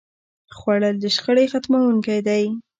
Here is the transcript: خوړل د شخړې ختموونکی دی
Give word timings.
خوړل 0.57 0.95
د 1.01 1.05
شخړې 1.15 1.45
ختموونکی 1.51 2.19
دی 2.27 2.43